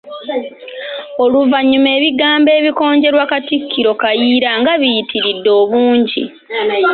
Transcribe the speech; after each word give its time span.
Oluvannyuma, 1.23 1.89
ebigambo 1.97 2.49
ebikonjerwa 2.59 3.23
Katikkiro 3.31 3.91
Kayiira 4.01 4.51
nga 4.59 4.73
biyitiridde 4.81 5.49
obungi. 5.61 6.23